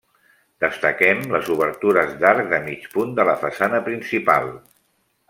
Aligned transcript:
Destaquem 0.63 1.19
les 1.35 1.51
obertures 1.57 2.15
d'arc 2.23 2.49
de 2.53 2.61
mig 2.71 2.87
punt 2.97 3.13
de 3.21 3.27
la 3.29 3.37
façana 3.45 3.83
principal. 3.91 4.51